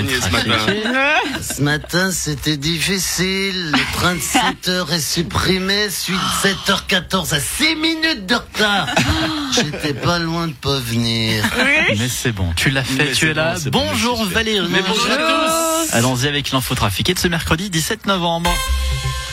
[0.00, 0.58] ce matin.
[1.40, 3.70] Ce matin, c'était difficile.
[3.72, 5.88] Le train de 7 heures est supprimé.
[5.88, 8.88] Suite 7h14 à 6 minutes de retard.
[9.52, 11.44] J'étais pas loin de pas venir.
[11.96, 13.54] Mais c'est bon, tu l'as fait, Mais tu es là.
[13.66, 14.24] bon, bonjour.
[14.24, 14.66] Valérie.
[14.68, 15.94] Mais bonjour à tous.
[15.94, 18.50] Allons-y avec l'info trafiquée de ce mercredi 17 novembre.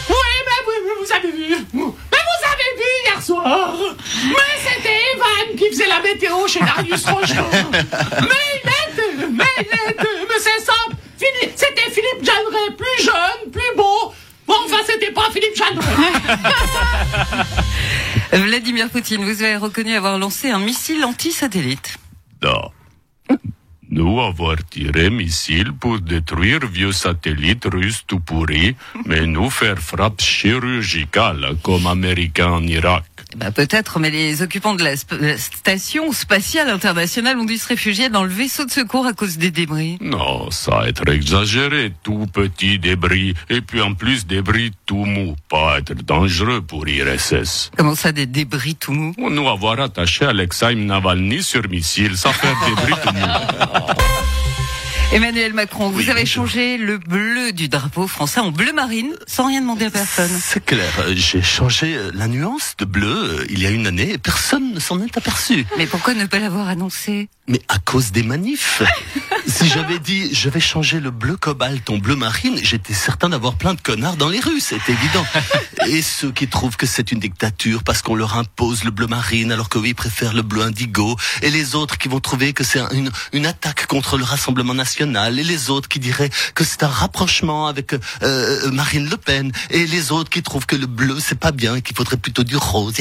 [0.09, 0.16] Oui,
[0.46, 1.55] mais oui, mais vous avez vu.
[1.73, 3.73] Mais vous avez vu hier soir.
[4.25, 7.46] Mais c'était Evan qui faisait la météo chez Darius Rochon.
[8.21, 8.28] mais
[8.64, 10.96] il était, mais il était, mais c'est simple.
[11.18, 14.14] Philippe- C'était Philippe Jeanneret, plus jeune, plus beau.
[14.47, 14.78] Bon, enfin,
[15.31, 15.51] Philippe.
[18.33, 21.97] Vladimir Poutine, vous avez reconnu avoir lancé un missile anti-satellite.
[22.41, 22.71] Da.
[23.89, 30.21] Nous avoir tiré missile pour détruire vieux satellites russes tout pourris, mais nous faire frappe
[30.21, 33.03] chirurgicale comme Américains en Irak.
[33.38, 38.09] Bah peut-être, mais les occupants de la, sp- station spatiale internationale ont dû se réfugier
[38.09, 39.97] dans le vaisseau de secours à cause des débris.
[40.02, 45.80] Non, ça être exagéré, tout petit débris, et puis en plus débris tout mou, pas
[45.80, 47.72] être dangereux pour IRSS.
[47.78, 49.13] Comment ça, des débris tout mous?
[49.17, 53.25] Nous avoir attaché Alexei Navalny sur missile, ça fait débris tout mou.
[55.13, 59.59] Emmanuel Macron, vous avez changé le bleu du drapeau français en bleu marine sans rien
[59.59, 60.31] demander à personne.
[60.41, 63.87] C'est clair, euh, j'ai changé euh, la nuance de bleu euh, il y a une
[63.87, 65.65] année et personne ne s'en est aperçu.
[65.77, 67.27] Mais pourquoi ne pas l'avoir annoncé?
[67.47, 68.81] Mais à cause des manifs.
[69.47, 73.56] si j'avais dit je vais changer le bleu cobalt en bleu marine, j'étais certain d'avoir
[73.56, 75.25] plein de connards dans les rues, c'est évident.
[75.88, 79.52] Et ceux qui trouvent que c'est une dictature parce qu'on leur impose le bleu marine
[79.52, 81.17] alors qu'eux ils préfèrent le bleu indigo.
[81.42, 84.75] Et les autres qui vont trouver que c'est un- une, une attaque contre le Rassemblement
[84.75, 85.39] national.
[85.39, 89.52] Et les autres qui diraient que c'est un rapprochement avec euh, euh, Marine Le Pen.
[89.72, 92.44] Et les autres qui trouvent que le bleu c'est pas bien et qu'il faudrait plutôt
[92.44, 92.94] du rose.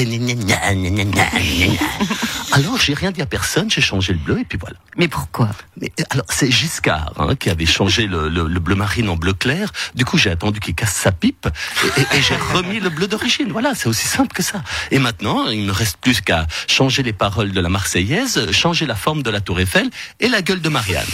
[2.53, 4.77] Alors j'ai rien dit à personne, j'ai changé le bleu et puis voilà.
[4.97, 5.49] Mais pourquoi?
[5.79, 9.33] Mais alors c'est Giscard hein, qui avait changé le, le- le bleu marine en bleu
[9.33, 9.71] clair.
[9.95, 11.47] Du coup j'ai attendu qu'il casse sa pipe
[11.97, 13.51] et, et- et j'ai remis le bleu d'origine.
[13.51, 14.61] Voilà, c'est aussi simple que ça.
[14.91, 18.95] Et maintenant il me reste plus qu'à changer les paroles de la Marseillaise, changer la
[18.95, 19.89] forme de la Tour Eiffel
[20.19, 21.07] et la gueule de Marianne.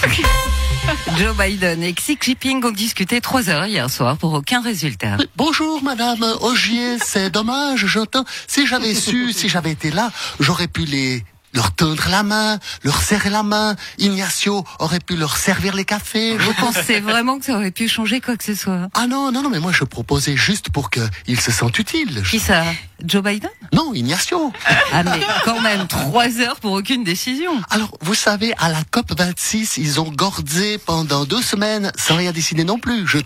[1.17, 5.17] Joe Biden et Xi Jinping ont discuté trois heures hier soir pour aucun résultat.
[5.35, 8.25] Bonjour Madame Ogier, c'est dommage, j'entends.
[8.47, 11.23] Si j'avais su, si j'avais été là, j'aurais pu les
[11.57, 13.75] leur tendre la main, leur serrer la main.
[13.97, 16.37] Ignacio aurait pu leur servir les cafés.
[16.37, 18.89] Vous pensez vraiment que ça aurait pu changer quoi que ce soit?
[18.93, 22.21] Ah non, non, non, mais moi je proposais juste pour qu'ils se sentent utiles.
[22.29, 22.63] Qui ça?
[23.03, 23.49] Joe Biden?
[23.73, 24.53] Non, Ignacio.
[24.91, 27.51] Ah mais quand même trois heures pour aucune décision.
[27.69, 32.31] Alors, vous savez, à la COP 26, ils ont gordé pendant deux semaines sans rien
[32.31, 33.07] décider non plus.
[33.07, 33.19] Je...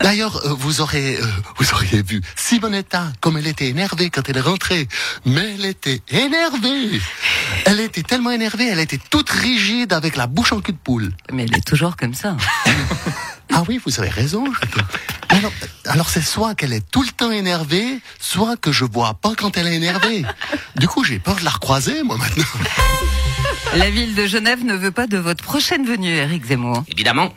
[0.00, 1.26] D'ailleurs, euh, vous aurez, euh,
[1.58, 4.88] vous auriez vu Simonetta comme elle était énervée quand elle est rentrée.
[5.24, 7.00] Mais elle était énervée.
[7.66, 11.12] Elle était tellement énervée, elle était toute rigide avec la bouche en cul de poule.
[11.32, 12.36] Mais elle est toujours comme ça.
[13.52, 14.44] Ah oui, vous avez raison.
[14.46, 15.52] je- Alors,
[15.86, 19.56] alors c'est soit qu'elle est tout le temps énervée, soit que je vois pas quand
[19.56, 20.24] elle est énervée.
[20.76, 22.44] Du coup, j'ai peur de la recroiser, moi, maintenant.
[23.76, 26.84] La ville de Genève ne veut pas de votre prochaine venue, Eric Zemmour.
[26.88, 27.32] Évidemment.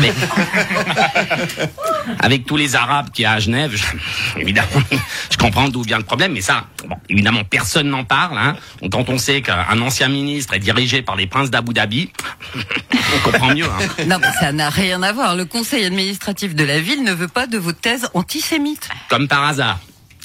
[0.00, 0.12] Mais
[2.20, 4.68] avec tous les Arabes qu'il y a à Genève, je- évidemment,
[5.30, 8.38] je comprends d'où vient le problème, mais ça, bon, évidemment, personne n'en parle.
[8.38, 8.56] Hein.
[8.90, 12.10] Quand on sait qu'un ancien ministre est dirigé par les princes d'Abu Dhabi,
[13.16, 13.64] on comprend mieux.
[13.66, 14.04] Hein.
[14.06, 15.36] Non, mais ça n'a rien à voir.
[15.36, 18.88] Le conseil administratif de la ville ne veut pas de vos thèses antisémites.
[19.08, 19.78] Comme par hasard.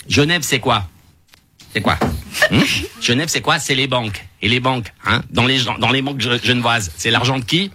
[0.10, 0.88] Genève, c'est quoi?
[1.74, 1.98] C'est quoi?
[2.52, 2.62] Hmm
[3.02, 3.58] Genève, c'est quoi?
[3.60, 4.26] C'est les banques.
[4.42, 7.72] Et les banques, hein dans les dans les banques ge- genevoises, c'est l'argent de qui?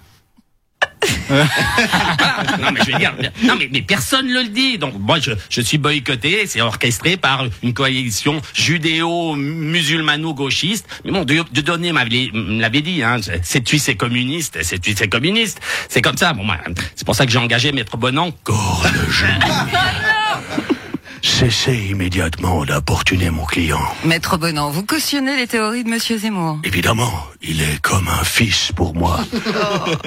[1.31, 3.13] Non mais je veux dire,
[3.43, 4.79] non mais, mais personne ne le dit.
[4.79, 10.87] Donc moi je, je suis boycotté, c'est orchestré par une coalition judéo-musulmano-gauchiste.
[11.05, 14.79] Mais bon, de, de donner m'avait me l'avait dit, hein, c'est tu c'est communiste, c'est
[14.79, 15.61] tu c'est communiste.
[15.89, 16.33] C'est comme ça.
[16.33, 16.45] Bon,
[16.95, 18.33] c'est pour ça que j'ai engagé Maître Bonan.
[21.23, 23.81] Cessez immédiatement d'importuner mon client.
[24.05, 26.59] Maître Bonan, vous cautionnez les théories de Monsieur Zemmour.
[26.65, 27.13] Évidemment,
[27.43, 29.21] il est comme un fils pour moi.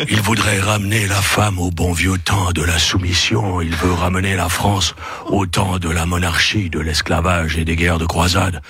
[0.10, 3.62] Il voudrait ramener la femme au bon vieux temps de la soumission.
[3.62, 4.96] Il veut ramener la France
[5.28, 8.62] au temps de la monarchie, de l'esclavage et des guerres de croisade.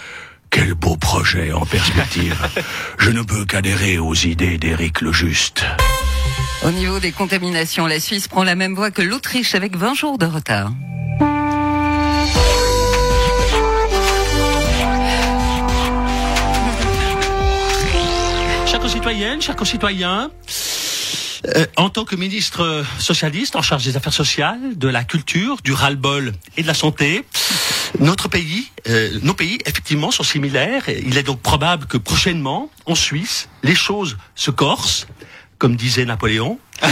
[0.49, 2.37] Quel beau projet en perspective.
[2.99, 5.63] Je ne peux qu'adhérer aux idées d'Éric le Juste.
[6.65, 10.17] Au niveau des contaminations, la Suisse prend la même voie que l'Autriche avec 20 jours
[10.17, 10.71] de retard.
[19.11, 20.31] Chers concitoyens,
[21.45, 25.73] euh, en tant que ministre socialiste en charge des affaires sociales, de la culture, du
[25.73, 27.25] ras-le-bol et de la santé,
[27.99, 30.87] notre pays, euh, nos pays, effectivement, sont similaires.
[30.87, 35.07] Il est donc probable que prochainement, en Suisse, les choses se corsent,
[35.61, 36.57] comme disait Napoléon.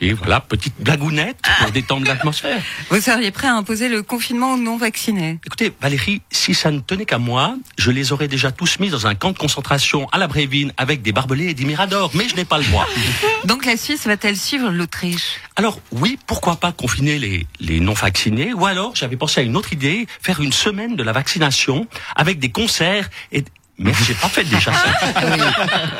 [0.00, 2.62] Et voilà, petite blagounette pour détendre l'atmosphère.
[2.88, 6.80] Vous seriez prêt à imposer le confinement aux non vaccinés Écoutez, Valérie, si ça ne
[6.80, 10.16] tenait qu'à moi, je les aurais déjà tous mis dans un camp de concentration à
[10.16, 12.86] la Brévine avec des barbelés et des miradors, mais je n'ai pas le droit.
[13.44, 15.40] Donc la Suisse va-t-elle suivre l'Autriche?
[15.56, 19.58] Alors oui, pourquoi pas confiner les, les non vaccinés Ou alors, j'avais pensé à une
[19.58, 23.44] autre idée, faire une semaine de la vaccination avec des concerts et...
[23.78, 24.86] Mais j'ai pas fait déjà ça.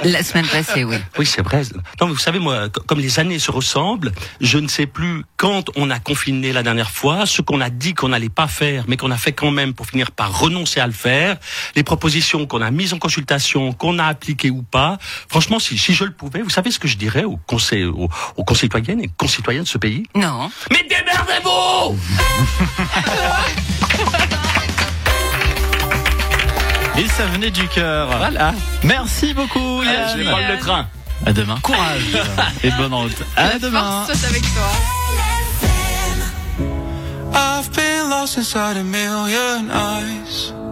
[0.02, 0.96] Oui, la semaine passée, oui.
[1.19, 1.61] Oui, c'est vrai.
[2.00, 5.25] Non, mais vous savez, moi, co- comme les années se ressemblent, je ne sais plus
[5.37, 8.84] quand on a confiné la dernière fois, ce qu'on a dit qu'on n'allait pas faire,
[8.88, 11.37] mais qu'on a fait quand même pour finir par renoncer à le faire,
[11.75, 14.96] les propositions qu'on a mises en consultation, qu'on a appliquées ou pas.
[15.28, 18.08] Franchement, si, si je le pouvais, vous savez ce que je dirais aux, conseils, aux,
[18.37, 20.05] aux concitoyennes et concitoyens de ce pays?
[20.14, 20.50] Non.
[20.70, 21.99] Mais démerdez-vous
[26.99, 28.07] Et ça venait du cœur.
[28.07, 28.55] Voilà.
[28.83, 29.83] Merci beaucoup.
[29.83, 30.13] Yann.
[30.13, 30.87] Je vais prendre le train.
[31.25, 31.59] À demain.
[31.63, 32.19] Courage.
[32.63, 33.23] Et bonne route.
[33.37, 34.05] À demain.
[34.07, 34.71] Force soit avec toi.
[37.35, 40.53] I've been lost inside a million eyes.